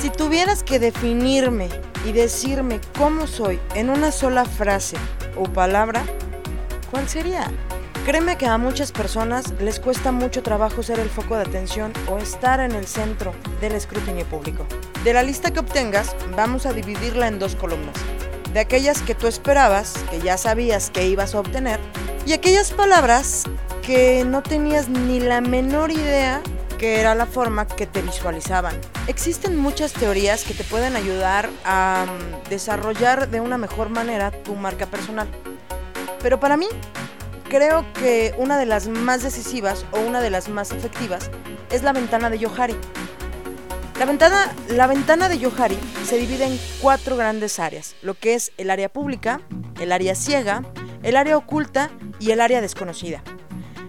Si 0.00 0.10
tuvieras 0.10 0.64
que 0.64 0.80
definirme 0.80 1.68
y 2.04 2.12
decirme 2.12 2.80
cómo 2.98 3.28
soy 3.28 3.60
en 3.76 3.88
una 3.88 4.10
sola 4.10 4.44
frase 4.44 4.96
o 5.36 5.44
palabra, 5.44 6.04
¿cuál 6.90 7.08
sería? 7.08 7.50
Créeme 8.04 8.36
que 8.36 8.46
a 8.46 8.58
muchas 8.58 8.90
personas 8.90 9.52
les 9.60 9.78
cuesta 9.78 10.10
mucho 10.10 10.42
trabajo 10.42 10.82
ser 10.82 10.98
el 10.98 11.08
foco 11.08 11.36
de 11.36 11.42
atención 11.42 11.92
o 12.08 12.18
estar 12.18 12.58
en 12.58 12.72
el 12.72 12.86
centro 12.86 13.32
del 13.60 13.72
escrutinio 13.72 14.24
público. 14.26 14.66
De 15.04 15.12
la 15.12 15.22
lista 15.22 15.52
que 15.52 15.60
obtengas, 15.60 16.16
vamos 16.36 16.66
a 16.66 16.72
dividirla 16.72 17.28
en 17.28 17.38
dos 17.38 17.54
columnas. 17.54 17.94
De 18.52 18.58
aquellas 18.60 19.02
que 19.02 19.14
tú 19.14 19.28
esperabas, 19.28 19.94
que 20.10 20.20
ya 20.20 20.36
sabías 20.36 20.90
que 20.90 21.06
ibas 21.06 21.34
a 21.34 21.40
obtener, 21.40 21.78
y 22.26 22.32
aquellas 22.32 22.72
palabras 22.72 23.44
que 23.82 24.24
no 24.24 24.42
tenías 24.42 24.88
ni 24.88 25.20
la 25.20 25.40
menor 25.40 25.92
idea 25.92 26.42
que 26.82 26.98
era 26.98 27.14
la 27.14 27.26
forma 27.26 27.68
que 27.68 27.86
te 27.86 28.02
visualizaban. 28.02 28.74
Existen 29.06 29.56
muchas 29.56 29.92
teorías 29.92 30.42
que 30.42 30.52
te 30.52 30.64
pueden 30.64 30.96
ayudar 30.96 31.48
a 31.64 32.06
mm, 32.08 32.48
desarrollar 32.48 33.30
de 33.30 33.40
una 33.40 33.56
mejor 33.56 33.88
manera 33.88 34.32
tu 34.32 34.56
marca 34.56 34.86
personal. 34.86 35.28
Pero 36.20 36.40
para 36.40 36.56
mí, 36.56 36.66
creo 37.48 37.86
que 37.92 38.34
una 38.36 38.58
de 38.58 38.66
las 38.66 38.88
más 38.88 39.22
decisivas 39.22 39.86
o 39.92 40.00
una 40.00 40.20
de 40.20 40.30
las 40.30 40.48
más 40.48 40.72
efectivas 40.72 41.30
es 41.70 41.84
la 41.84 41.92
ventana 41.92 42.30
de 42.30 42.40
Yohari. 42.40 42.74
La 44.00 44.04
ventana, 44.04 44.52
la 44.66 44.88
ventana 44.88 45.28
de 45.28 45.38
Yohari 45.38 45.78
se 46.04 46.16
divide 46.16 46.46
en 46.46 46.58
cuatro 46.80 47.16
grandes 47.16 47.60
áreas, 47.60 47.94
lo 48.02 48.14
que 48.14 48.34
es 48.34 48.50
el 48.56 48.70
área 48.70 48.88
pública, 48.88 49.40
el 49.80 49.92
área 49.92 50.16
ciega, 50.16 50.64
el 51.04 51.16
área 51.16 51.36
oculta 51.36 51.92
y 52.18 52.32
el 52.32 52.40
área 52.40 52.60
desconocida. 52.60 53.22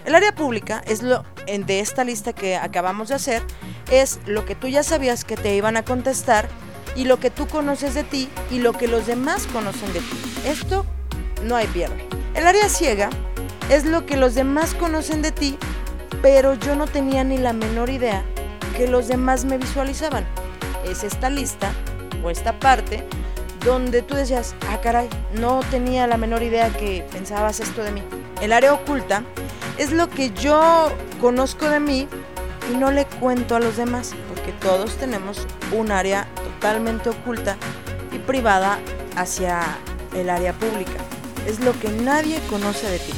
El 0.06 0.14
área 0.14 0.36
pública 0.36 0.84
es 0.86 1.02
lo 1.02 1.24
de 1.46 1.80
esta 1.80 2.04
lista 2.04 2.34
que 2.34 2.56
acabamos 2.56 3.10
de 3.10 3.16
hacer, 3.16 3.44
es 3.92 4.20
lo 4.26 4.46
que 4.46 4.56
tú 4.56 4.68
ya 4.68 4.84
sabías 4.84 5.26
que 5.26 5.36
te 5.36 5.56
iban 5.56 5.78
a 5.78 5.84
contestar 5.84 6.48
y 6.96 7.06
lo 7.06 7.20
que 7.20 7.30
tú 7.30 7.48
conoces 7.48 7.94
de 7.94 8.04
ti 8.04 8.30
y 8.52 8.60
lo 8.60 8.74
que 8.74 8.88
los 8.88 9.08
demás 9.08 9.48
conocen 9.48 9.92
de 9.94 10.00
ti. 10.00 10.18
Esto 10.46 10.86
no 11.44 11.56
hay 11.56 11.68
pierde. 11.68 12.08
El 12.36 12.48
área 12.48 12.70
ciega 12.70 13.10
es 13.70 13.86
lo 13.86 14.06
que 14.06 14.18
los 14.18 14.36
demás 14.36 14.74
conocen 14.76 15.22
de 15.22 15.32
ti, 15.32 15.58
pero 16.22 16.56
yo 16.56 16.76
no 16.76 16.88
tenía 16.88 17.24
ni 17.24 17.38
la 17.38 17.54
menor 17.54 17.90
idea 17.90 18.24
que 18.76 18.88
los 18.88 19.08
demás 19.08 19.46
me 19.46 19.58
visualizaban. 19.58 20.26
Es 20.86 21.04
esta 21.04 21.30
lista 21.30 21.72
o 22.24 22.30
esta 22.30 22.60
parte 22.60 23.04
donde 23.64 24.02
tú 24.02 24.16
decías, 24.16 24.56
ah 24.70 24.82
caray, 24.82 25.08
no 25.40 25.62
tenía 25.72 26.08
la 26.08 26.18
menor 26.18 26.44
idea 26.44 26.70
que 26.70 27.06
pensabas 27.12 27.60
esto 27.60 27.84
de 27.84 27.92
mí. 27.92 28.04
El 28.42 28.52
área 28.52 28.74
oculta 28.74 29.24
es 29.78 29.92
lo 29.92 30.10
que 30.10 30.32
yo 30.32 30.92
conozco 31.24 31.70
de 31.70 31.80
mí 31.80 32.10
y 32.70 32.76
no 32.76 32.92
le 32.92 33.06
cuento 33.06 33.56
a 33.56 33.62
los 33.62 33.78
demás, 33.78 34.14
porque 34.28 34.52
todos 34.52 34.98
tenemos 34.98 35.48
un 35.72 35.90
área 35.90 36.28
totalmente 36.36 37.10
oculta 37.12 37.56
y 38.12 38.18
privada 38.18 38.78
hacia 39.16 39.62
el 40.14 40.30
área 40.30 40.52
pública. 40.52 41.00
es 41.48 41.62
lo 41.62 41.72
que 41.80 41.88
nadie 41.88 42.42
conoce 42.50 42.90
de 42.90 43.00
ti. 43.00 43.14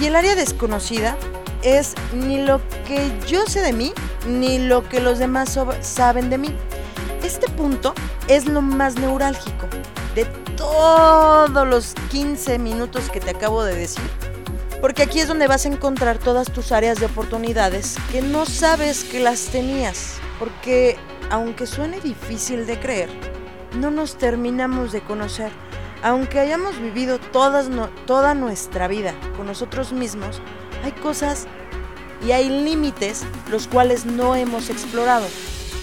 Y 0.00 0.06
el 0.06 0.14
área 0.14 0.36
desconocida 0.36 1.16
es 1.62 1.94
ni 2.12 2.40
lo 2.40 2.60
que 2.86 3.10
yo 3.26 3.44
sé 3.46 3.60
de 3.60 3.72
mí, 3.72 3.92
ni 4.28 4.58
lo 4.60 4.88
que 4.88 5.00
los 5.00 5.18
demás 5.18 5.58
saben 5.80 6.30
de 6.30 6.38
mí. 6.38 6.54
Este 7.24 7.50
punto 7.50 7.92
es 8.28 8.46
lo 8.46 8.62
más 8.62 8.94
neurálgico 8.94 9.66
de 10.14 10.26
todos 10.56 11.66
los 11.66 11.94
15 12.12 12.60
minutos 12.60 13.10
que 13.10 13.18
te 13.18 13.30
acabo 13.30 13.64
de 13.64 13.74
decir. 13.74 14.04
Porque 14.80 15.02
aquí 15.02 15.18
es 15.18 15.26
donde 15.26 15.48
vas 15.48 15.66
a 15.66 15.70
encontrar 15.70 16.18
todas 16.18 16.52
tus 16.52 16.70
áreas 16.70 17.00
de 17.00 17.06
oportunidades 17.06 17.96
que 18.12 18.22
no 18.22 18.46
sabes 18.46 19.02
que 19.02 19.18
las 19.18 19.46
tenías. 19.46 20.18
Porque 20.38 20.96
aunque 21.30 21.66
suene 21.66 22.00
difícil 22.00 22.66
de 22.66 22.78
creer, 22.78 23.08
no 23.76 23.90
nos 23.90 24.16
terminamos 24.16 24.92
de 24.92 25.00
conocer. 25.00 25.50
Aunque 26.02 26.38
hayamos 26.38 26.80
vivido 26.80 27.18
toda 27.18 28.34
nuestra 28.34 28.86
vida 28.86 29.14
con 29.36 29.46
nosotros 29.46 29.92
mismos, 29.92 30.40
hay 30.84 30.92
cosas 30.92 31.46
y 32.24 32.30
hay 32.30 32.48
límites 32.48 33.24
los 33.50 33.66
cuales 33.66 34.06
no 34.06 34.36
hemos 34.36 34.70
explorado. 34.70 35.26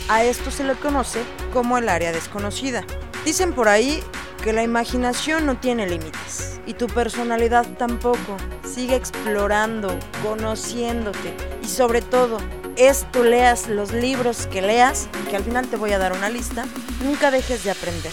A 0.08 0.24
esto 0.24 0.52
se 0.52 0.64
le 0.64 0.76
conoce 0.76 1.22
como 1.52 1.78
el 1.78 1.90
área 1.90 2.14
desconocida. 2.14 2.86
Dicen 3.26 3.52
por 3.54 3.68
ahí 3.68 4.02
que 4.42 4.54
la 4.54 4.64
imaginación 4.64 5.46
no 5.46 5.58
tiene 5.58 5.86
límites 5.86 6.62
y 6.66 6.76
tu 6.76 6.88
personalidad 6.88 7.66
tampoco. 7.78 8.38
Sigue 8.76 8.98
explorando, 8.98 9.98
conociéndote 10.22 11.34
y 11.64 11.66
sobre 11.66 12.02
todo, 12.02 12.40
esto 12.76 13.24
leas 13.24 13.70
los 13.70 13.94
libros 13.94 14.48
que 14.48 14.62
leas, 14.62 15.08
que 15.30 15.38
al 15.38 15.46
final 15.46 15.66
te 15.70 15.78
voy 15.78 15.94
a 15.94 15.98
dar 15.98 16.12
una 16.12 16.28
lista, 16.28 16.66
nunca 17.02 17.32
dejes 17.32 17.64
de 17.64 17.72
aprender. 17.72 18.12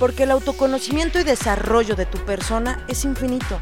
Porque 0.00 0.24
el 0.24 0.32
autoconocimiento 0.32 1.20
y 1.20 1.22
desarrollo 1.22 1.94
de 1.94 2.06
tu 2.06 2.18
persona 2.18 2.84
es 2.88 3.04
infinito. 3.04 3.60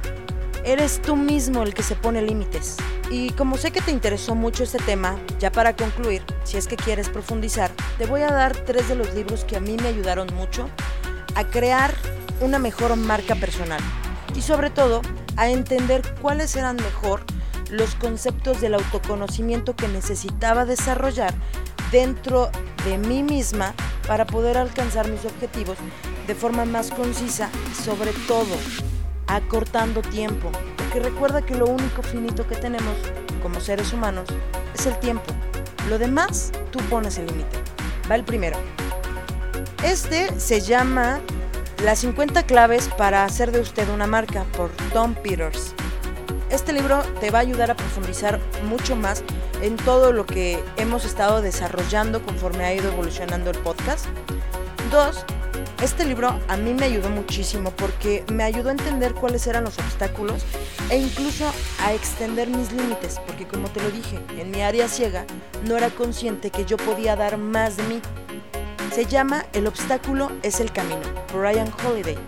Eres 0.64 1.02
tú 1.02 1.14
mismo 1.14 1.62
el 1.62 1.74
que 1.74 1.82
se 1.82 1.94
pone 1.94 2.22
límites. 2.22 2.78
Y 3.10 3.32
como 3.32 3.58
sé 3.58 3.70
que 3.70 3.82
te 3.82 3.90
interesó 3.90 4.34
mucho 4.34 4.62
este 4.62 4.78
tema, 4.78 5.18
ya 5.38 5.52
para 5.52 5.76
concluir, 5.76 6.22
si 6.44 6.56
es 6.56 6.66
que 6.66 6.76
quieres 6.76 7.10
profundizar, 7.10 7.70
te 7.98 8.06
voy 8.06 8.22
a 8.22 8.32
dar 8.32 8.56
tres 8.56 8.88
de 8.88 8.94
los 8.94 9.12
libros 9.12 9.44
que 9.44 9.58
a 9.58 9.60
mí 9.60 9.76
me 9.76 9.88
ayudaron 9.88 10.34
mucho 10.34 10.70
a 11.34 11.44
crear 11.44 11.92
una 12.40 12.58
mejor 12.58 12.96
marca 12.96 13.34
personal. 13.34 13.82
Y 14.34 14.40
sobre 14.40 14.70
todo, 14.70 15.02
a 15.40 15.48
entender 15.48 16.02
cuáles 16.20 16.54
eran 16.54 16.76
mejor 16.76 17.22
los 17.70 17.94
conceptos 17.94 18.60
del 18.60 18.74
autoconocimiento 18.74 19.74
que 19.74 19.88
necesitaba 19.88 20.66
desarrollar 20.66 21.32
dentro 21.90 22.50
de 22.84 22.98
mí 22.98 23.22
misma 23.22 23.72
para 24.06 24.26
poder 24.26 24.58
alcanzar 24.58 25.08
mis 25.08 25.24
objetivos 25.24 25.78
de 26.26 26.34
forma 26.34 26.66
más 26.66 26.90
concisa 26.90 27.48
y 27.72 27.82
sobre 27.82 28.12
todo 28.28 28.54
acortando 29.28 30.02
tiempo, 30.02 30.52
porque 30.76 31.00
recuerda 31.00 31.40
que 31.40 31.54
lo 31.54 31.68
único 31.68 32.02
finito 32.02 32.46
que 32.46 32.56
tenemos 32.56 32.94
como 33.42 33.60
seres 33.60 33.94
humanos 33.94 34.28
es 34.74 34.84
el 34.84 34.98
tiempo. 34.98 35.32
Lo 35.88 35.98
demás, 35.98 36.52
tú 36.70 36.80
pones 36.90 37.16
el 37.16 37.26
límite. 37.26 37.56
Va 38.10 38.16
el 38.16 38.24
primero. 38.24 38.58
Este 39.82 40.38
se 40.38 40.60
llama 40.60 41.20
Las 41.84 42.00
50 42.00 42.42
claves 42.42 42.88
para 42.98 43.24
hacer 43.24 43.52
de 43.52 43.60
usted 43.60 43.88
una 43.88 44.06
marca 44.06 44.44
por 44.54 44.70
Tom 44.92 45.14
Peters. 45.14 45.74
Este 46.50 46.74
libro 46.74 47.02
te 47.20 47.30
va 47.30 47.38
a 47.38 47.40
ayudar 47.40 47.70
a 47.70 47.74
profundizar 47.74 48.38
mucho 48.68 48.96
más 48.96 49.24
en 49.62 49.76
todo 49.76 50.12
lo 50.12 50.26
que 50.26 50.62
hemos 50.76 51.06
estado 51.06 51.40
desarrollando 51.40 52.22
conforme 52.22 52.64
ha 52.64 52.74
ido 52.74 52.92
evolucionando 52.92 53.50
el 53.50 53.58
podcast. 53.60 54.04
Dos, 54.90 55.24
este 55.82 56.04
libro 56.04 56.38
a 56.48 56.56
mí 56.58 56.74
me 56.74 56.84
ayudó 56.84 57.08
muchísimo 57.08 57.70
porque 57.70 58.24
me 58.30 58.44
ayudó 58.44 58.68
a 58.68 58.72
entender 58.72 59.14
cuáles 59.14 59.46
eran 59.46 59.64
los 59.64 59.78
obstáculos 59.78 60.44
e 60.90 60.98
incluso 60.98 61.50
a 61.82 61.94
extender 61.94 62.48
mis 62.48 62.72
límites, 62.72 63.18
porque 63.26 63.46
como 63.46 63.70
te 63.70 63.80
lo 63.80 63.90
dije, 63.90 64.18
en 64.38 64.50
mi 64.50 64.60
área 64.60 64.86
ciega 64.86 65.24
no 65.66 65.78
era 65.78 65.88
consciente 65.88 66.50
que 66.50 66.66
yo 66.66 66.76
podía 66.76 67.16
dar 67.16 67.38
más 67.38 67.78
de 67.78 67.84
mí. 67.84 68.02
Se 68.92 69.06
llama 69.06 69.46
El 69.52 69.68
obstáculo 69.68 70.32
es 70.42 70.58
el 70.58 70.72
camino, 70.72 71.00
Ryan 71.32 71.72
Holiday. 71.86 72.18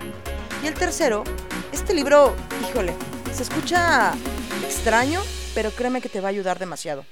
Y 0.63 0.69
el 0.69 0.75
tercero, 0.75 1.25
este 1.73 1.93
libro, 1.93 2.37
híjole, 2.63 2.95
se 3.33 3.43
escucha 3.43 4.13
extraño, 4.65 5.21
pero 5.57 5.73
créeme 5.73 6.01
que 6.01 6.09
te 6.09 6.21
va 6.21 6.29
a 6.29 6.31
ayudar 6.31 6.61
demasiado. 6.61 7.05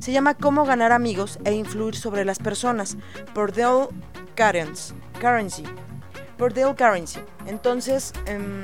Se 0.00 0.10
llama 0.10 0.34
Cómo 0.34 0.64
ganar 0.64 0.90
amigos 0.90 1.38
e 1.44 1.52
influir 1.52 1.94
sobre 1.94 2.24
las 2.24 2.40
personas, 2.40 2.96
por 3.34 3.54
Dale. 3.54 3.86
Currency, 4.36 5.64
por 6.36 6.52
Dale 6.52 6.74
Currency. 6.74 7.20
Entonces, 7.46 8.12
em, 8.26 8.62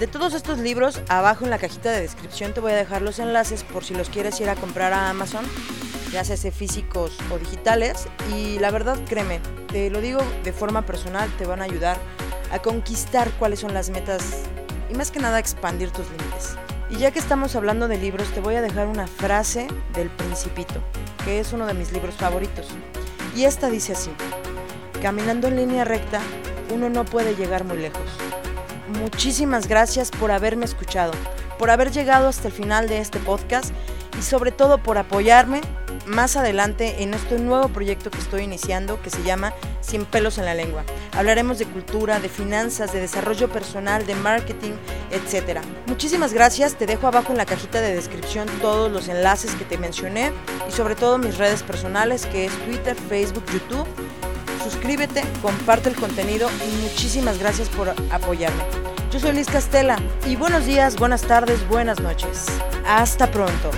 de 0.00 0.06
todos 0.08 0.34
estos 0.34 0.58
libros, 0.58 1.00
abajo 1.08 1.44
en 1.44 1.50
la 1.50 1.58
cajita 1.58 1.92
de 1.92 2.00
descripción 2.00 2.52
te 2.52 2.60
voy 2.60 2.72
a 2.72 2.76
dejar 2.76 3.02
los 3.02 3.20
enlaces 3.20 3.62
por 3.62 3.84
si 3.84 3.94
los 3.94 4.10
quieres 4.10 4.40
ir 4.40 4.50
a 4.50 4.56
comprar 4.56 4.92
a 4.92 5.08
Amazon, 5.08 5.44
ya 6.12 6.24
sea 6.24 6.36
físicos 6.52 7.16
o 7.32 7.38
digitales. 7.38 8.08
Y 8.34 8.58
la 8.58 8.70
verdad, 8.70 8.98
créeme, 9.08 9.40
te 9.68 9.90
lo 9.90 10.00
digo 10.00 10.20
de 10.44 10.52
forma 10.52 10.86
personal, 10.86 11.30
te 11.38 11.46
van 11.46 11.60
a 11.60 11.64
ayudar 11.64 11.98
a 12.50 12.60
conquistar 12.60 13.30
cuáles 13.38 13.60
son 13.60 13.74
las 13.74 13.90
metas 13.90 14.22
y 14.90 14.94
más 14.94 15.10
que 15.10 15.20
nada 15.20 15.38
expandir 15.38 15.90
tus 15.90 16.06
límites. 16.10 16.56
Y 16.90 16.96
ya 16.96 17.10
que 17.10 17.18
estamos 17.18 17.54
hablando 17.54 17.86
de 17.86 17.98
libros, 17.98 18.28
te 18.28 18.40
voy 18.40 18.54
a 18.54 18.62
dejar 18.62 18.86
una 18.86 19.06
frase 19.06 19.68
del 19.92 20.08
Principito, 20.08 20.80
que 21.24 21.38
es 21.38 21.52
uno 21.52 21.66
de 21.66 21.74
mis 21.74 21.92
libros 21.92 22.14
favoritos. 22.14 22.68
Y 23.36 23.44
esta 23.44 23.68
dice 23.68 23.92
así. 23.92 24.10
Caminando 25.02 25.48
en 25.48 25.56
línea 25.56 25.84
recta, 25.84 26.20
uno 26.72 26.88
no 26.88 27.04
puede 27.04 27.36
llegar 27.36 27.64
muy 27.64 27.76
lejos. 27.76 28.10
Muchísimas 28.88 29.68
gracias 29.68 30.10
por 30.10 30.32
haberme 30.32 30.64
escuchado, 30.64 31.12
por 31.58 31.70
haber 31.70 31.92
llegado 31.92 32.28
hasta 32.28 32.48
el 32.48 32.54
final 32.54 32.88
de 32.88 32.98
este 32.98 33.18
podcast 33.18 33.72
y 34.18 34.22
sobre 34.22 34.50
todo 34.50 34.78
por 34.78 34.96
apoyarme 34.96 35.60
más 36.08 36.36
adelante 36.36 37.02
en 37.02 37.14
este 37.14 37.38
nuevo 37.38 37.68
proyecto 37.68 38.10
que 38.10 38.18
estoy 38.18 38.42
iniciando 38.42 39.00
que 39.02 39.10
se 39.10 39.22
llama 39.22 39.52
Sin 39.80 40.04
pelos 40.04 40.38
en 40.38 40.44
la 40.44 40.54
lengua. 40.54 40.84
Hablaremos 41.12 41.58
de 41.58 41.66
cultura, 41.66 42.20
de 42.20 42.28
finanzas, 42.28 42.92
de 42.92 43.00
desarrollo 43.00 43.48
personal, 43.48 44.06
de 44.06 44.14
marketing, 44.14 44.72
etc. 45.10 45.60
Muchísimas 45.86 46.32
gracias, 46.32 46.74
te 46.74 46.86
dejo 46.86 47.06
abajo 47.06 47.32
en 47.32 47.38
la 47.38 47.46
cajita 47.46 47.80
de 47.80 47.94
descripción 47.94 48.48
todos 48.60 48.90
los 48.90 49.08
enlaces 49.08 49.54
que 49.54 49.64
te 49.64 49.78
mencioné 49.78 50.32
y 50.68 50.72
sobre 50.72 50.94
todo 50.94 51.18
mis 51.18 51.38
redes 51.38 51.62
personales 51.62 52.26
que 52.26 52.46
es 52.46 52.52
Twitter, 52.64 52.96
Facebook, 53.08 53.44
YouTube 53.52 53.86
suscríbete, 54.68 55.22
comparte 55.40 55.88
el 55.88 55.96
contenido 55.96 56.48
y 56.66 56.82
muchísimas 56.82 57.38
gracias 57.38 57.68
por 57.70 57.88
apoyarme. 58.10 58.64
Yo 59.10 59.18
soy 59.18 59.32
Liz 59.32 59.48
Castela 59.48 59.98
y 60.26 60.36
buenos 60.36 60.66
días, 60.66 60.96
buenas 60.96 61.22
tardes, 61.22 61.66
buenas 61.68 62.00
noches. 62.00 62.46
Hasta 62.86 63.30
pronto. 63.30 63.70